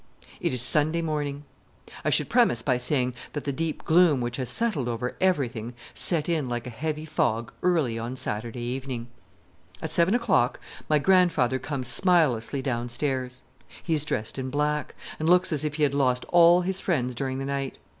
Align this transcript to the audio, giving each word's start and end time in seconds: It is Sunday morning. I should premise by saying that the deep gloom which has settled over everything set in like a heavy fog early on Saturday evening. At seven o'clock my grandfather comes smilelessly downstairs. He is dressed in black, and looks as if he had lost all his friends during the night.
It 0.39 0.51
is 0.51 0.63
Sunday 0.63 1.03
morning. 1.03 1.43
I 2.03 2.09
should 2.09 2.27
premise 2.27 2.63
by 2.63 2.79
saying 2.79 3.13
that 3.33 3.43
the 3.43 3.51
deep 3.51 3.85
gloom 3.85 4.19
which 4.19 4.37
has 4.37 4.49
settled 4.49 4.87
over 4.87 5.15
everything 5.21 5.75
set 5.93 6.27
in 6.27 6.49
like 6.49 6.65
a 6.65 6.71
heavy 6.71 7.05
fog 7.05 7.53
early 7.61 7.99
on 7.99 8.15
Saturday 8.15 8.63
evening. 8.63 9.09
At 9.79 9.91
seven 9.91 10.15
o'clock 10.15 10.59
my 10.89 10.97
grandfather 10.97 11.59
comes 11.59 11.87
smilelessly 11.87 12.63
downstairs. 12.63 13.43
He 13.83 13.93
is 13.93 14.03
dressed 14.03 14.39
in 14.39 14.49
black, 14.49 14.95
and 15.19 15.29
looks 15.29 15.53
as 15.53 15.63
if 15.63 15.75
he 15.75 15.83
had 15.83 15.93
lost 15.93 16.25
all 16.29 16.61
his 16.61 16.81
friends 16.81 17.13
during 17.13 17.37
the 17.37 17.45
night. 17.45 17.77